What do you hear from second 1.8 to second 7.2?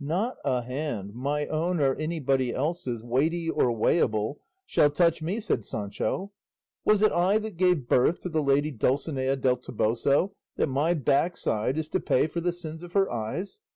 anybody else's, weighty or weighable, shall touch me," said Sancho. "Was it